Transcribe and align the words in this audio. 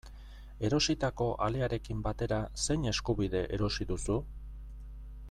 Erositako 0.69 1.27
alearekin 1.47 2.01
batera, 2.09 2.41
zein 2.65 2.87
eskubide 2.93 3.45
erosi 3.59 3.89
duzu? 3.93 4.21